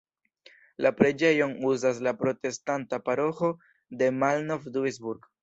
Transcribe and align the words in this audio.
La 0.85 0.91
preĝejon 1.01 1.53
uzas 1.73 1.99
la 2.07 2.13
protestanta 2.23 3.01
paroĥo 3.11 3.53
de 4.01 4.11
Malnov-Duisburg. 4.25 5.31